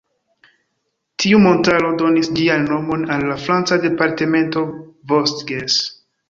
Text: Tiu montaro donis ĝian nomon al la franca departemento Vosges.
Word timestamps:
Tiu 1.23 1.41
montaro 1.43 1.91
donis 1.99 2.29
ĝian 2.39 2.65
nomon 2.71 3.05
al 3.17 3.27
la 3.33 3.37
franca 3.45 3.79
departemento 3.85 4.65
Vosges. 5.13 5.79